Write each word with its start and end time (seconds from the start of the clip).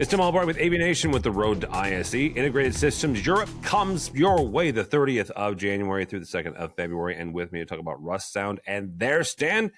It's 0.00 0.08
Tim 0.08 0.20
Albright 0.20 0.46
with 0.46 0.56
AVNation 0.56 1.12
with 1.12 1.22
the 1.22 1.30
Road 1.30 1.60
to 1.60 1.70
ISE. 1.76 2.14
Integrated 2.14 2.74
Systems 2.74 3.26
Europe 3.26 3.50
comes 3.62 4.10
your 4.14 4.46
way 4.46 4.70
the 4.70 4.82
30th 4.82 5.28
of 5.32 5.58
January 5.58 6.06
through 6.06 6.20
the 6.20 6.24
2nd 6.24 6.54
of 6.54 6.74
February. 6.74 7.16
And 7.16 7.34
with 7.34 7.52
me 7.52 7.58
to 7.58 7.66
talk 7.66 7.78
about 7.78 8.02
Russound 8.02 8.60
and 8.66 8.98
their 8.98 9.22
stand, 9.24 9.72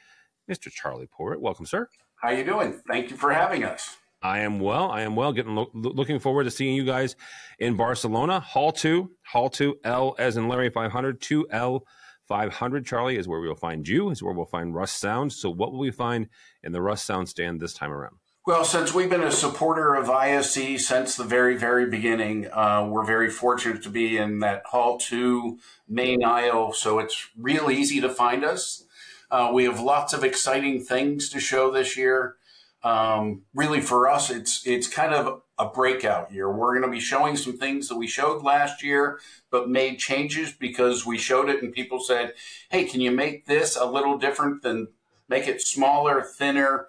Mr. 0.49 0.71
Charlie 0.71 1.09
Porritt. 1.09 1.41
Welcome, 1.41 1.67
sir. 1.67 1.89
How 2.15 2.31
you 2.31 2.45
doing? 2.45 2.81
Thank 2.87 3.11
you 3.11 3.17
for 3.17 3.33
having 3.33 3.65
us. 3.65 3.97
I 4.23 4.39
am 4.39 4.61
well. 4.61 4.93
I 4.93 5.01
am 5.01 5.17
well. 5.17 5.33
Getting 5.33 5.57
lo- 5.57 5.73
looking 5.75 6.21
forward 6.21 6.45
to 6.45 6.53
seeing 6.53 6.77
you 6.77 6.85
guys 6.85 7.17
in 7.59 7.77
Barcelona. 7.77 8.39
Hall 8.39 8.71
two, 8.71 9.11
Hall 9.27 9.51
two, 9.51 9.75
L 9.83 10.15
as 10.21 10.37
in 10.37 10.47
Larry 10.47 10.71
500, 10.71 11.21
two 11.21 11.49
L 11.51 11.85
500. 12.29 12.87
Charlie 12.87 13.17
is 13.17 13.27
where 13.27 13.41
we 13.41 13.49
will 13.49 13.57
find 13.57 13.89
you. 13.89 14.11
Is 14.11 14.23
where 14.23 14.33
we'll 14.33 14.47
find 14.47 14.73
Russound. 14.73 15.33
So, 15.33 15.51
what 15.51 15.73
will 15.73 15.81
we 15.81 15.91
find 15.91 16.29
in 16.63 16.71
the 16.71 16.79
Russound 16.79 17.27
stand 17.27 17.59
this 17.59 17.75
time 17.75 17.91
around? 17.91 18.19
Well, 18.45 18.65
since 18.65 18.93
we've 18.93 19.09
been 19.09 19.23
a 19.23 19.31
supporter 19.31 19.95
of 19.95 20.11
ISE 20.11 20.85
since 20.85 21.15
the 21.15 21.23
very, 21.23 21.57
very 21.57 21.89
beginning, 21.89 22.49
uh, 22.53 22.85
we're 22.91 23.05
very 23.05 23.31
fortunate 23.31 23.85
to 23.85 23.89
be 23.89 24.19
in 24.19 24.41
that 24.41 24.65
Hall 24.67 24.99
2 24.99 25.61
main 25.89 26.25
aisle. 26.25 26.73
So 26.73 26.99
it's 26.99 27.29
real 27.39 27.71
easy 27.71 28.01
to 28.01 28.09
find 28.09 28.45
us. 28.45 28.83
Uh, 29.31 29.53
we 29.55 29.63
have 29.63 29.79
lots 29.79 30.13
of 30.13 30.25
exciting 30.25 30.83
things 30.83 31.29
to 31.29 31.39
show 31.39 31.71
this 31.71 31.97
year. 31.97 32.35
Um, 32.83 33.43
really, 33.55 33.81
for 33.81 34.11
us, 34.11 34.29
it's 34.29 34.67
it's 34.67 34.89
kind 34.89 35.15
of 35.15 35.43
a 35.57 35.67
breakout 35.67 36.33
year. 36.33 36.51
We're 36.51 36.77
going 36.77 36.83
to 36.83 36.91
be 36.91 36.99
showing 36.99 37.37
some 37.37 37.57
things 37.57 37.89
that 37.91 37.97
we 37.97 38.09
showed 38.09 38.43
last 38.43 38.83
year, 38.83 39.21
but 39.53 39.71
made 39.71 40.01
changes 40.01 40.51
because 40.51 41.07
we 41.07 41.17
showed 41.17 41.49
it 41.49 41.63
and 41.63 41.73
people 41.73 42.01
said, 42.01 42.33
"Hey, 42.71 42.87
can 42.87 43.01
you 43.01 43.13
make 43.13 43.47
this 43.47 43.77
a 43.77 43.87
little 43.87 44.19
different 44.19 44.63
than 44.63 44.89
make 45.29 45.47
it 45.47 45.63
smaller, 45.63 46.23
thinner?" 46.23 46.89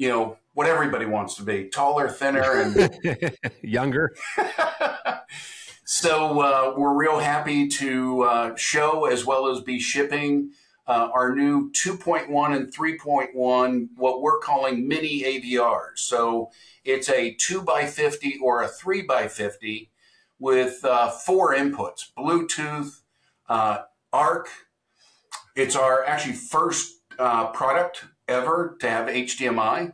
You 0.00 0.08
know, 0.08 0.38
what 0.54 0.66
everybody 0.66 1.04
wants 1.04 1.34
to 1.34 1.42
be 1.42 1.68
taller, 1.68 2.08
thinner, 2.08 2.62
and 2.62 3.36
younger. 3.62 4.14
so 5.84 6.40
uh, 6.40 6.74
we're 6.74 6.94
real 6.94 7.18
happy 7.18 7.68
to 7.68 8.22
uh, 8.22 8.56
show 8.56 9.04
as 9.04 9.26
well 9.26 9.48
as 9.48 9.60
be 9.60 9.78
shipping 9.78 10.52
uh, 10.86 11.10
our 11.12 11.36
new 11.36 11.70
2.1 11.72 12.56
and 12.56 12.74
3.1, 12.74 13.88
what 13.96 14.22
we're 14.22 14.38
calling 14.38 14.88
mini 14.88 15.20
AVRs. 15.20 15.98
So 15.98 16.50
it's 16.82 17.10
a 17.10 17.34
2x50 17.34 18.40
or 18.40 18.62
a 18.62 18.70
3x50 18.70 19.88
with 20.38 20.82
uh, 20.82 21.10
four 21.10 21.54
inputs 21.54 22.06
Bluetooth, 22.16 23.00
uh, 23.50 23.82
ARC. 24.14 24.48
It's 25.54 25.76
our 25.76 26.02
actually 26.06 26.36
first 26.36 27.02
uh, 27.18 27.48
product 27.48 28.06
ever 28.30 28.76
to 28.80 28.88
have 28.88 29.08
HDMI. 29.08 29.92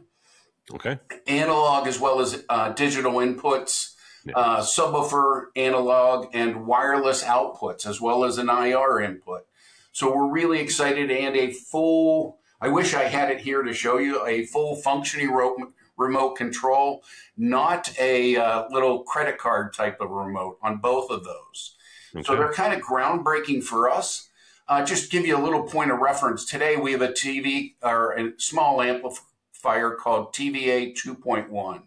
Okay. 0.72 0.98
Analog 1.26 1.86
as 1.86 1.98
well 1.98 2.20
as 2.20 2.44
uh, 2.48 2.70
digital 2.70 3.14
inputs, 3.14 3.94
yeah. 4.24 4.34
uh, 4.36 4.60
subwoofer, 4.60 5.46
analog, 5.56 6.28
and 6.32 6.66
wireless 6.66 7.22
outputs, 7.24 7.86
as 7.86 8.00
well 8.00 8.24
as 8.24 8.38
an 8.38 8.48
IR 8.48 9.00
input. 9.00 9.46
So 9.92 10.14
we're 10.14 10.28
really 10.28 10.58
excited 10.58 11.10
and 11.10 11.36
a 11.36 11.52
full, 11.52 12.38
I 12.60 12.68
wish 12.68 12.94
I 12.94 13.04
had 13.04 13.30
it 13.30 13.40
here 13.40 13.62
to 13.62 13.72
show 13.72 13.98
you, 13.98 14.26
a 14.26 14.44
full 14.44 14.76
functioning 14.76 15.30
ro- 15.30 15.56
remote 15.96 16.34
control, 16.34 17.02
not 17.36 17.94
a 17.98 18.36
uh, 18.36 18.64
little 18.70 19.04
credit 19.04 19.38
card 19.38 19.72
type 19.72 20.00
of 20.00 20.10
remote 20.10 20.58
on 20.62 20.78
both 20.78 21.10
of 21.10 21.24
those. 21.24 21.76
Okay. 22.14 22.24
So 22.24 22.36
they're 22.36 22.52
kind 22.52 22.74
of 22.74 22.80
groundbreaking 22.80 23.62
for 23.62 23.88
us. 23.90 24.28
Uh, 24.68 24.84
just 24.84 25.12
give 25.12 25.24
you 25.24 25.36
a 25.36 25.42
little 25.42 25.62
point 25.62 25.92
of 25.92 25.98
reference. 26.00 26.44
Today 26.44 26.76
we 26.76 26.90
have 26.92 27.02
a 27.02 27.08
TV 27.08 27.74
or 27.82 28.12
a 28.12 28.32
small 28.38 28.82
amplifier 28.82 29.92
called 29.92 30.34
TVA 30.34 30.92
2.1. 30.96 31.82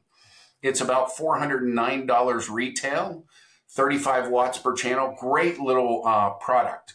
It's 0.61 0.80
about 0.80 1.09
$409 1.11 2.49
retail, 2.49 3.25
35 3.69 4.30
watts 4.30 4.59
per 4.59 4.73
channel. 4.73 5.16
Great 5.19 5.59
little 5.59 6.03
uh, 6.05 6.31
product. 6.31 6.93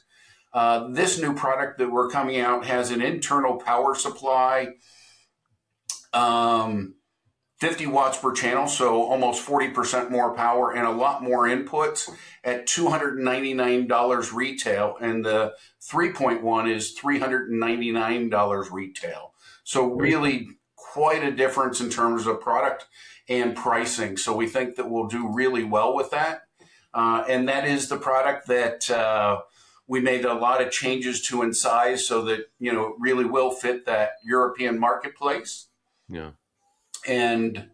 Uh, 0.54 0.88
this 0.88 1.20
new 1.20 1.34
product 1.34 1.78
that 1.78 1.90
we're 1.90 2.08
coming 2.08 2.40
out 2.40 2.64
has 2.64 2.90
an 2.90 3.02
internal 3.02 3.56
power 3.56 3.94
supply, 3.94 4.68
um, 6.14 6.94
50 7.64 7.86
watts 7.86 8.18
per 8.18 8.30
channel, 8.30 8.68
so 8.68 9.04
almost 9.04 9.46
40% 9.46 10.10
more 10.10 10.34
power 10.34 10.72
and 10.72 10.86
a 10.86 10.90
lot 10.90 11.22
more 11.22 11.46
inputs 11.48 12.10
at 12.44 12.66
$299 12.66 14.32
retail. 14.34 14.98
And 15.00 15.24
the 15.24 15.54
3.1 15.80 16.70
is 16.70 16.94
$399 16.94 18.70
retail. 18.70 19.32
So 19.64 19.86
really 19.86 20.48
quite 20.76 21.24
a 21.24 21.30
difference 21.30 21.80
in 21.80 21.88
terms 21.88 22.26
of 22.26 22.42
product 22.42 22.84
and 23.30 23.56
pricing. 23.56 24.18
So 24.18 24.36
we 24.36 24.46
think 24.46 24.76
that 24.76 24.90
we'll 24.90 25.08
do 25.08 25.32
really 25.32 25.64
well 25.64 25.94
with 25.94 26.10
that. 26.10 26.42
Uh, 26.92 27.24
and 27.26 27.48
that 27.48 27.66
is 27.66 27.88
the 27.88 27.96
product 27.96 28.46
that 28.48 28.90
uh, 28.90 29.40
we 29.86 30.00
made 30.00 30.26
a 30.26 30.34
lot 30.34 30.60
of 30.60 30.70
changes 30.70 31.22
to 31.28 31.40
in 31.40 31.54
size 31.54 32.06
so 32.06 32.20
that, 32.26 32.40
you 32.58 32.74
know, 32.74 32.88
it 32.88 32.94
really 32.98 33.24
will 33.24 33.52
fit 33.52 33.86
that 33.86 34.16
European 34.22 34.78
marketplace. 34.78 35.68
Yeah. 36.10 36.32
And 37.06 37.70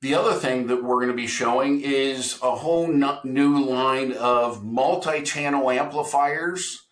the 0.00 0.14
other 0.14 0.34
thing 0.34 0.66
that 0.68 0.82
we're 0.82 0.96
going 0.96 1.08
to 1.08 1.14
be 1.14 1.26
showing 1.26 1.80
is 1.80 2.38
a 2.42 2.54
whole 2.54 2.86
new 2.88 3.64
line 3.64 4.12
of 4.12 4.64
multi 4.64 5.22
channel 5.22 5.70
amplifiers 5.70 6.86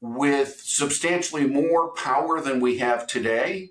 with 0.00 0.60
substantially 0.60 1.46
more 1.46 1.92
power 1.92 2.40
than 2.40 2.60
we 2.60 2.78
have 2.78 3.06
today 3.06 3.70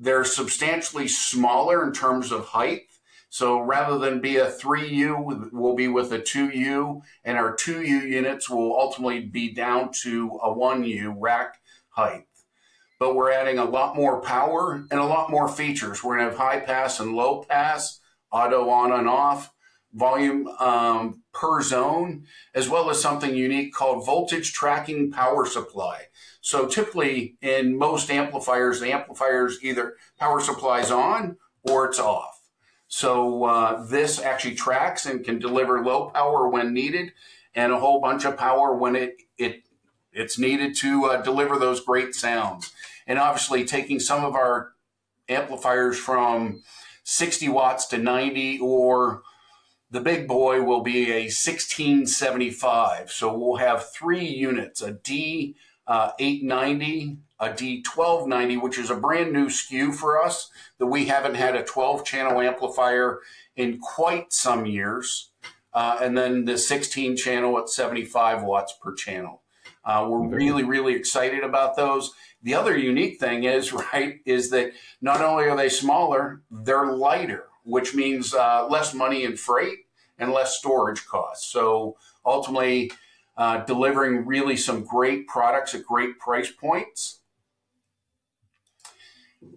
they're 0.00 0.24
substantially 0.24 1.06
smaller 1.06 1.86
in 1.86 1.92
terms 1.92 2.32
of 2.32 2.46
height. 2.46 2.86
So 3.28 3.60
rather 3.60 3.98
than 3.98 4.20
be 4.20 4.38
a 4.38 4.50
3U, 4.50 5.50
we'll 5.52 5.76
be 5.76 5.86
with 5.86 6.10
a 6.12 6.18
2U, 6.18 7.02
and 7.22 7.38
our 7.38 7.54
2U 7.54 8.08
units 8.08 8.50
will 8.50 8.74
ultimately 8.74 9.20
be 9.20 9.52
down 9.52 9.90
to 10.02 10.40
a 10.42 10.48
1U 10.52 11.14
rack 11.18 11.60
height. 11.90 12.24
But 13.00 13.16
we're 13.16 13.32
adding 13.32 13.58
a 13.58 13.64
lot 13.64 13.96
more 13.96 14.20
power 14.20 14.84
and 14.90 15.00
a 15.00 15.04
lot 15.06 15.30
more 15.30 15.48
features. 15.48 16.04
We're 16.04 16.18
going 16.18 16.30
to 16.30 16.36
have 16.36 16.38
high 16.38 16.60
pass 16.60 17.00
and 17.00 17.14
low 17.14 17.42
pass, 17.48 17.98
auto 18.30 18.68
on 18.68 18.92
and 18.92 19.08
off, 19.08 19.54
volume 19.94 20.46
um, 20.58 21.22
per 21.32 21.62
zone, 21.62 22.26
as 22.54 22.68
well 22.68 22.90
as 22.90 23.00
something 23.00 23.34
unique 23.34 23.72
called 23.72 24.04
voltage 24.04 24.52
tracking 24.52 25.10
power 25.10 25.46
supply. 25.46 26.08
So 26.42 26.66
typically 26.66 27.36
in 27.40 27.78
most 27.78 28.10
amplifiers, 28.10 28.80
the 28.80 28.92
amplifiers 28.92 29.58
either 29.62 29.94
power 30.18 30.38
supplies 30.40 30.90
on 30.90 31.38
or 31.62 31.86
it's 31.86 31.98
off. 31.98 32.42
So 32.86 33.44
uh, 33.44 33.86
this 33.86 34.20
actually 34.20 34.56
tracks 34.56 35.06
and 35.06 35.24
can 35.24 35.38
deliver 35.38 35.82
low 35.82 36.10
power 36.10 36.46
when 36.48 36.74
needed 36.74 37.12
and 37.54 37.72
a 37.72 37.80
whole 37.80 37.98
bunch 37.98 38.26
of 38.26 38.36
power 38.36 38.74
when 38.74 38.94
it, 38.94 39.22
it 39.38 39.62
it's 40.12 40.38
needed 40.38 40.74
to 40.78 41.04
uh, 41.06 41.22
deliver 41.22 41.56
those 41.56 41.80
great 41.80 42.14
sounds. 42.14 42.72
And 43.10 43.18
obviously 43.18 43.64
taking 43.64 43.98
some 43.98 44.24
of 44.24 44.36
our 44.36 44.74
amplifiers 45.28 45.98
from 45.98 46.62
60 47.02 47.48
watts 47.48 47.86
to 47.86 47.98
90 47.98 48.60
or 48.60 49.22
the 49.90 50.00
big 50.00 50.28
boy 50.28 50.62
will 50.62 50.82
be 50.82 51.10
a 51.10 51.22
1675. 51.22 53.10
So 53.10 53.36
we'll 53.36 53.56
have 53.56 53.90
three 53.92 54.28
units, 54.28 54.80
a 54.80 54.92
D 54.92 55.56
uh, 55.88 56.12
890, 56.20 57.16
a 57.40 57.48
D1290, 57.48 58.62
which 58.62 58.78
is 58.78 58.90
a 58.90 58.94
brand 58.94 59.32
new 59.32 59.46
SKU 59.46 59.92
for 59.92 60.22
us 60.22 60.48
that 60.78 60.86
we 60.86 61.06
haven't 61.06 61.34
had 61.34 61.56
a 61.56 61.64
12 61.64 62.04
channel 62.04 62.40
amplifier 62.40 63.18
in 63.56 63.80
quite 63.80 64.32
some 64.32 64.66
years. 64.66 65.32
Uh, 65.74 65.98
and 66.00 66.16
then 66.16 66.44
the 66.44 66.56
16 66.56 67.16
channel 67.16 67.58
at 67.58 67.68
75 67.68 68.44
watts 68.44 68.72
per 68.80 68.94
channel. 68.94 69.42
Uh, 69.84 70.06
we're 70.08 70.28
really, 70.28 70.62
really 70.64 70.94
excited 70.94 71.42
about 71.42 71.76
those. 71.76 72.12
The 72.42 72.54
other 72.54 72.76
unique 72.76 73.18
thing 73.18 73.44
is, 73.44 73.72
right, 73.92 74.20
is 74.24 74.50
that 74.50 74.72
not 75.00 75.20
only 75.20 75.44
are 75.44 75.56
they 75.56 75.68
smaller, 75.68 76.42
they're 76.50 76.92
lighter, 76.92 77.46
which 77.64 77.94
means 77.94 78.34
uh, 78.34 78.66
less 78.68 78.94
money 78.94 79.24
in 79.24 79.36
freight 79.36 79.78
and 80.18 80.32
less 80.32 80.58
storage 80.58 81.06
costs. 81.06 81.50
So 81.50 81.96
ultimately, 82.24 82.92
uh, 83.36 83.64
delivering 83.64 84.26
really 84.26 84.56
some 84.56 84.84
great 84.84 85.26
products 85.26 85.74
at 85.74 85.84
great 85.84 86.18
price 86.18 86.50
points. 86.50 87.20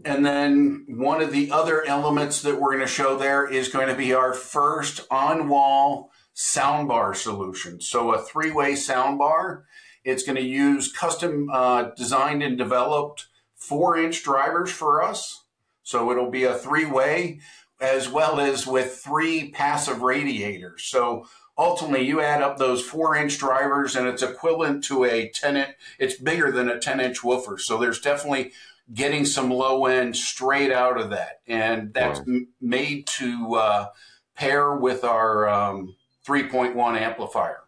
And 0.06 0.26
then 0.26 0.86
one 0.88 1.22
of 1.22 1.32
the 1.32 1.52
other 1.52 1.86
elements 1.86 2.42
that 2.44 2.60
we're 2.60 2.72
going 2.72 2.86
to 2.86 2.88
show 2.88 3.18
there 3.18 3.46
is 3.46 3.68
going 3.68 3.90
to 3.90 3.96
be 3.96 4.14
our 4.14 4.34
first 4.34 5.02
on 5.12 5.50
wall 5.50 6.12
soundbar 6.34 7.16
solution. 7.16 7.82
So, 7.82 8.14
a 8.14 8.22
three 8.22 8.52
way 8.52 8.74
soundbar. 8.74 9.64
It's 10.04 10.24
going 10.24 10.36
to 10.36 10.44
use 10.44 10.92
custom 10.92 11.50
uh, 11.52 11.92
designed 11.96 12.44
and 12.44 12.58
developed 12.58 13.28
four 13.56 13.98
inch 13.98 14.24
drivers 14.24 14.72
for 14.72 15.02
us. 15.02 15.44
So, 15.84 16.12
it'll 16.12 16.32
be 16.32 16.44
a 16.44 16.54
three 16.54 16.86
way 16.86 17.40
as 17.82 18.08
well 18.08 18.40
as 18.40 18.66
with 18.66 18.96
three 18.96 19.52
passive 19.52 20.02
radiators. 20.02 20.84
So, 20.84 21.26
ultimately 21.58 22.06
you 22.06 22.22
add 22.22 22.42
up 22.42 22.58
those 22.58 22.84
four 22.84 23.16
inch 23.16 23.38
drivers 23.38 23.96
and 23.96 24.08
it's 24.08 24.24
equivalent 24.24 24.84
to 24.86 25.06
a 25.06 25.30
10 25.30 25.58
inch, 25.58 25.70
it's 26.00 26.16
bigger 26.16 26.52
than 26.52 26.70
a 26.70 26.80
10 26.80 27.00
inch 27.00 27.24
woofer. 27.24 27.58
So 27.58 27.78
there's 27.78 28.02
definitely 28.02 28.52
getting 28.94 29.26
some 29.26 29.50
low 29.50 29.86
end 29.86 30.16
straight 30.16 30.72
out 30.72 31.00
of 31.00 31.10
that. 31.12 31.42
And 31.48 31.94
that's 31.94 32.20
wow. 32.20 32.26
m- 32.28 32.48
made 32.60 33.08
to 33.08 33.56
uh, 33.56 33.88
pair 34.36 34.76
with 34.76 35.04
our 35.04 35.48
um, 35.48 35.96
3.1 36.26 37.00
amplifier. 37.00 37.60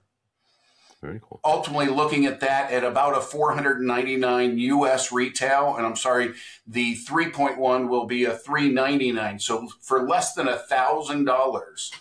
Very 1.01 1.19
cool. 1.21 1.39
Ultimately, 1.44 1.88
looking 1.88 2.25
at 2.25 2.39
that 2.39 2.71
at 2.71 2.83
about 2.83 3.18
a 3.18 3.21
499 3.21 4.57
US 4.57 5.12
retail, 5.12 5.75
and 5.77 5.86
I'm 5.86 5.95
sorry, 5.95 6.33
the 6.65 6.95
3.1 6.95 7.89
will 7.89 8.06
be 8.06 8.24
a 8.24 8.36
399. 8.36 9.39
So 9.39 9.68
for 9.81 10.07
less 10.07 10.33
than 10.33 10.47
a 10.47 10.57
thousand 10.57 11.25
dollars, 11.25 11.92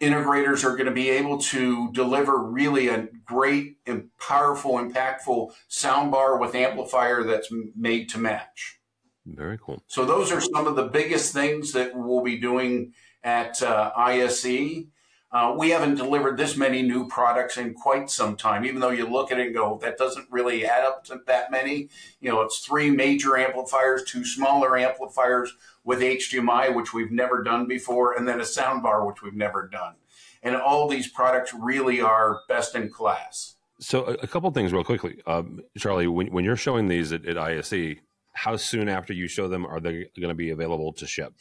integrators 0.00 0.64
are 0.64 0.76
going 0.76 0.86
to 0.86 0.92
be 0.92 1.10
able 1.10 1.38
to 1.38 1.90
deliver 1.92 2.36
really 2.38 2.88
a 2.88 3.08
great 3.24 3.78
and 3.86 4.10
powerful, 4.18 4.72
impactful 4.72 5.52
soundbar 5.70 6.40
with 6.40 6.54
amplifier 6.54 7.24
that's 7.24 7.48
made 7.76 8.08
to 8.10 8.18
match. 8.18 8.78
Very 9.26 9.58
cool. 9.58 9.82
So 9.86 10.04
those 10.04 10.32
are 10.32 10.40
some 10.40 10.66
of 10.66 10.76
the 10.76 10.84
biggest 10.84 11.32
things 11.32 11.72
that 11.72 11.92
we'll 11.94 12.22
be 12.22 12.38
doing 12.38 12.92
at 13.22 13.62
uh, 13.62 13.92
ISE. 13.96 14.84
Uh, 15.30 15.54
we 15.58 15.68
haven't 15.70 15.96
delivered 15.96 16.38
this 16.38 16.56
many 16.56 16.80
new 16.80 17.06
products 17.06 17.58
in 17.58 17.74
quite 17.74 18.08
some 18.08 18.34
time, 18.34 18.64
even 18.64 18.80
though 18.80 18.90
you 18.90 19.06
look 19.06 19.30
at 19.30 19.38
it 19.38 19.48
and 19.48 19.54
go, 19.54 19.78
that 19.82 19.98
doesn't 19.98 20.26
really 20.30 20.64
add 20.64 20.84
up 20.84 21.04
to 21.04 21.20
that 21.26 21.50
many. 21.50 21.88
You 22.20 22.30
know, 22.30 22.40
it's 22.40 22.60
three 22.60 22.90
major 22.90 23.36
amplifiers, 23.36 24.04
two 24.04 24.24
smaller 24.24 24.76
amplifiers 24.78 25.54
with 25.84 26.00
HDMI, 26.00 26.74
which 26.74 26.94
we've 26.94 27.12
never 27.12 27.42
done 27.42 27.66
before, 27.66 28.14
and 28.14 28.26
then 28.26 28.40
a 28.40 28.44
soundbar, 28.44 29.06
which 29.06 29.22
we've 29.22 29.34
never 29.34 29.68
done. 29.68 29.96
And 30.42 30.56
all 30.56 30.88
these 30.88 31.08
products 31.08 31.52
really 31.52 32.00
are 32.00 32.40
best 32.48 32.74
in 32.74 32.88
class. 32.88 33.56
So, 33.80 34.06
a, 34.06 34.12
a 34.14 34.26
couple 34.26 34.50
things 34.50 34.72
real 34.72 34.82
quickly. 34.82 35.20
Um, 35.26 35.60
Charlie, 35.76 36.06
when, 36.06 36.28
when 36.28 36.44
you're 36.44 36.56
showing 36.56 36.88
these 36.88 37.12
at, 37.12 37.26
at 37.26 37.36
ISE, 37.36 37.96
how 38.32 38.56
soon 38.56 38.88
after 38.88 39.12
you 39.12 39.28
show 39.28 39.46
them 39.46 39.66
are 39.66 39.80
they 39.80 40.08
going 40.18 40.28
to 40.28 40.34
be 40.34 40.50
available 40.50 40.92
to 40.94 41.06
ship? 41.06 41.34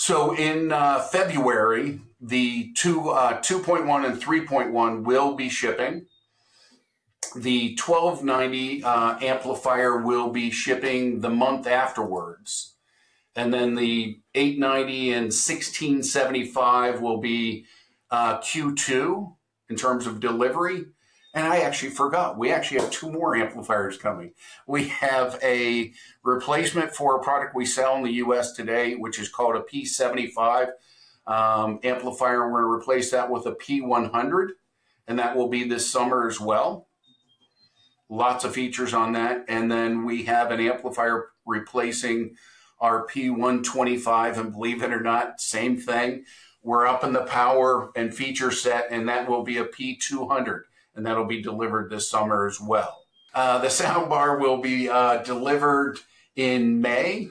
So 0.00 0.32
in 0.36 0.70
uh, 0.70 1.00
February, 1.00 2.00
the 2.20 2.72
two 2.76 3.10
uh, 3.10 3.40
2.1 3.40 4.06
and 4.08 4.22
3.1 4.22 5.02
will 5.02 5.34
be 5.34 5.48
shipping. 5.48 6.06
The 7.34 7.76
1290 7.84 8.84
uh, 8.84 9.18
amplifier 9.20 9.98
will 9.98 10.30
be 10.30 10.52
shipping 10.52 11.20
the 11.20 11.30
month 11.30 11.66
afterwards. 11.66 12.76
And 13.34 13.52
then 13.52 13.74
the 13.74 14.20
890 14.36 15.10
and 15.14 15.24
1675 15.24 17.00
will 17.00 17.18
be 17.18 17.66
uh, 18.08 18.38
Q2 18.38 19.34
in 19.68 19.74
terms 19.74 20.06
of 20.06 20.20
delivery. 20.20 20.86
And 21.34 21.46
I 21.46 21.58
actually 21.58 21.90
forgot. 21.90 22.38
We 22.38 22.50
actually 22.52 22.80
have 22.80 22.90
two 22.90 23.12
more 23.12 23.36
amplifiers 23.36 23.98
coming. 23.98 24.32
We 24.66 24.88
have 24.88 25.38
a 25.42 25.92
replacement 26.22 26.94
for 26.94 27.16
a 27.16 27.22
product 27.22 27.54
we 27.54 27.66
sell 27.66 27.96
in 27.96 28.02
the 28.02 28.14
US 28.14 28.52
today, 28.52 28.94
which 28.94 29.18
is 29.18 29.28
called 29.28 29.54
a 29.54 29.60
P75 29.60 30.70
um, 31.26 31.80
amplifier. 31.84 32.50
We're 32.50 32.62
going 32.62 32.72
to 32.72 32.82
replace 32.82 33.10
that 33.10 33.30
with 33.30 33.46
a 33.46 33.52
P100, 33.52 34.48
and 35.06 35.18
that 35.18 35.36
will 35.36 35.48
be 35.48 35.64
this 35.64 35.90
summer 35.90 36.26
as 36.26 36.40
well. 36.40 36.88
Lots 38.08 38.44
of 38.44 38.54
features 38.54 38.94
on 38.94 39.12
that. 39.12 39.44
And 39.48 39.70
then 39.70 40.04
we 40.06 40.24
have 40.24 40.50
an 40.50 40.60
amplifier 40.60 41.26
replacing 41.44 42.36
our 42.80 43.06
P125, 43.06 44.38
and 44.38 44.52
believe 44.52 44.82
it 44.82 44.92
or 44.92 45.02
not, 45.02 45.40
same 45.40 45.76
thing. 45.76 46.24
We're 46.62 46.86
up 46.86 47.04
in 47.04 47.12
the 47.12 47.24
power 47.24 47.90
and 47.94 48.14
feature 48.14 48.50
set, 48.50 48.86
and 48.90 49.08
that 49.08 49.28
will 49.28 49.42
be 49.42 49.58
a 49.58 49.64
P200 49.64 50.62
and 50.98 51.06
that'll 51.06 51.24
be 51.24 51.40
delivered 51.40 51.90
this 51.90 52.10
summer 52.10 52.46
as 52.46 52.60
well. 52.60 53.04
Uh, 53.32 53.58
the 53.58 53.68
soundbar 53.68 54.40
will 54.40 54.58
be 54.58 54.88
uh, 54.88 55.22
delivered 55.22 55.98
in 56.36 56.80
May. 56.80 57.28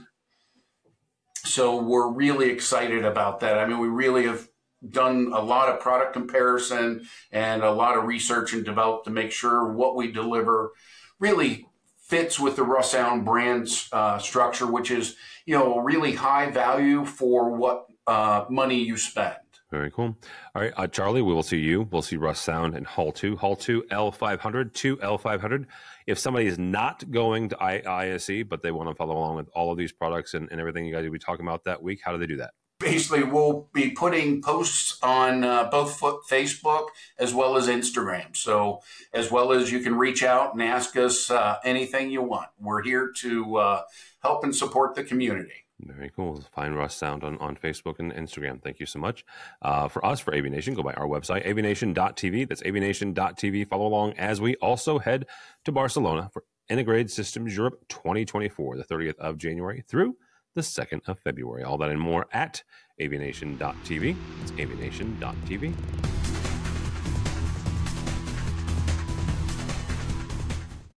So 1.43 1.81
we're 1.81 2.09
really 2.09 2.49
excited 2.49 3.05
about 3.05 3.41
that. 3.41 3.57
I 3.57 3.67
mean, 3.67 3.79
we 3.79 3.89
really 3.89 4.25
have 4.25 4.47
done 4.89 5.31
a 5.33 5.41
lot 5.41 5.69
of 5.69 5.79
product 5.79 6.13
comparison 6.13 7.07
and 7.31 7.61
a 7.61 7.71
lot 7.71 7.97
of 7.97 8.05
research 8.05 8.53
and 8.53 8.63
developed 8.63 9.05
to 9.05 9.11
make 9.11 9.31
sure 9.31 9.71
what 9.71 9.95
we 9.95 10.11
deliver 10.11 10.71
really 11.19 11.65
fits 11.99 12.39
with 12.39 12.55
the 12.55 12.61
Russound 12.63 13.25
brand 13.25 13.69
uh, 13.91 14.17
structure, 14.17 14.65
which 14.65 14.91
is 14.91 15.15
you 15.45 15.55
know 15.55 15.79
really 15.79 16.13
high 16.13 16.49
value 16.49 17.05
for 17.05 17.49
what 17.51 17.85
uh, 18.05 18.45
money 18.49 18.81
you 18.81 18.95
spend. 18.97 19.35
Very 19.69 19.91
cool. 19.91 20.17
All 20.55 20.61
right, 20.61 20.71
uh, 20.77 20.87
Charlie, 20.87 21.21
we 21.21 21.33
will 21.33 21.43
see 21.43 21.59
you. 21.59 21.89
We'll 21.91 22.01
see 22.01 22.15
Russound 22.15 22.75
and 22.75 22.87
Hall 22.87 23.11
2, 23.11 23.35
Hall 23.35 23.57
2, 23.57 23.83
L500, 23.91 24.73
2 24.73 24.97
L500. 24.97 25.65
If 26.05 26.17
somebody 26.17 26.47
is 26.47 26.57
not 26.57 27.11
going 27.11 27.49
to 27.49 27.61
I- 27.61 27.83
ISE, 27.85 28.43
but 28.47 28.63
they 28.63 28.71
want 28.71 28.89
to 28.89 28.95
follow 28.95 29.17
along 29.17 29.35
with 29.35 29.49
all 29.53 29.69
of 29.71 29.77
these 29.77 29.91
products 29.91 30.33
and, 30.33 30.47
and 30.51 30.61
everything 30.61 30.85
you 30.85 30.93
guys 30.93 31.03
will 31.03 31.11
be 31.11 31.19
talking 31.19 31.45
about 31.45 31.65
that 31.65 31.83
week, 31.83 31.99
how 32.01 32.13
do 32.13 32.17
they 32.17 32.27
do 32.27 32.37
that? 32.37 32.51
Basically, 32.79 33.23
we'll 33.23 33.67
be 33.73 33.89
putting 33.89 34.41
posts 34.41 34.99
on 35.03 35.43
uh, 35.43 35.65
both 35.69 35.99
Facebook 35.99 36.87
as 37.17 37.33
well 37.33 37.57
as 37.57 37.67
Instagram. 37.67 38.37
So, 38.37 38.81
as 39.13 39.31
well 39.31 39.51
as 39.51 39.71
you 39.71 39.79
can 39.79 39.95
reach 39.95 40.23
out 40.23 40.53
and 40.53 40.61
ask 40.61 40.95
us 40.95 41.29
uh, 41.29 41.57
anything 41.65 42.09
you 42.09 42.21
want. 42.21 42.49
We're 42.57 42.83
here 42.83 43.11
to 43.17 43.57
uh, 43.57 43.81
help 44.21 44.43
and 44.45 44.55
support 44.55 44.95
the 44.95 45.03
community. 45.03 45.66
Very 45.79 46.09
cool. 46.09 46.41
Find 46.55 46.73
Russound 46.73 47.23
on, 47.23 47.37
on 47.37 47.55
Facebook 47.55 47.99
and 47.99 48.11
Instagram. 48.11 48.61
Thank 48.61 48.79
you 48.79 48.87
so 48.87 48.97
much. 48.97 49.23
Uh, 49.61 49.87
for 49.87 50.03
us, 50.03 50.19
for 50.19 50.33
AV 50.33 50.45
go 50.75 50.81
by 50.81 50.93
our 50.93 51.05
website, 51.05 51.45
avnation.tv. 51.45 52.49
That's 52.49 52.63
avnation.tv. 52.63 53.67
Follow 53.67 53.85
along 53.85 54.13
as 54.13 54.41
we 54.41 54.55
also 54.55 54.97
head 54.97 55.27
to 55.65 55.71
Barcelona 55.71 56.29
for 56.33 56.43
Integrated 56.69 57.11
Systems 57.11 57.55
Europe 57.55 57.85
2024, 57.89 58.77
the 58.77 58.83
30th 58.83 59.17
of 59.19 59.37
January 59.37 59.83
through 59.87 60.17
the 60.55 60.61
2nd 60.61 61.01
of 61.07 61.19
February. 61.19 61.63
All 61.63 61.77
that 61.77 61.91
and 61.91 62.01
more 62.01 62.25
at 62.33 62.63
avnation.tv. 62.99 64.17
It's 64.41 64.51
avnation.tv. 64.51 66.16